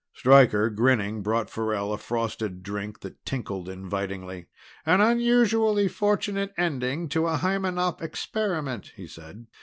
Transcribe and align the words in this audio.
Stryker, 0.15 0.71
grinning, 0.71 1.21
brought 1.21 1.47
Farrell 1.51 1.93
a 1.93 1.97
frosted 1.99 2.63
drink 2.63 3.01
that 3.01 3.23
tinkled 3.23 3.69
invitingly. 3.69 4.47
"An 4.83 4.99
unusually 4.99 5.87
fortunate 5.87 6.51
ending 6.57 7.07
to 7.09 7.27
a 7.27 7.37
Hymenop 7.37 8.01
experiment," 8.01 8.93
he 8.95 9.05
said. 9.05 9.45